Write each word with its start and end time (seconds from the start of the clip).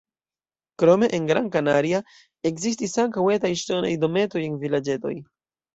Krome 0.83 1.09
en 1.17 1.27
Gran 1.31 1.51
Canaria 1.57 2.01
ekzistis 2.53 2.99
ankaŭ 3.07 3.29
etaj 3.39 3.53
ŝtonaj 3.65 3.95
dometoj 4.07 4.47
en 4.51 4.63
vilaĝetoj. 4.67 5.17